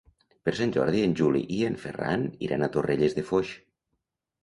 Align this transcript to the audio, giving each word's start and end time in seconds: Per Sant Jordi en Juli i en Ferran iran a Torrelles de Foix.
Per 0.47 0.53
Sant 0.59 0.73
Jordi 0.77 1.03
en 1.09 1.13
Juli 1.19 1.43
i 1.59 1.61
en 1.69 1.77
Ferran 1.85 2.27
iran 2.49 2.65
a 2.65 2.73
Torrelles 2.79 3.19
de 3.21 3.29
Foix. 3.33 3.57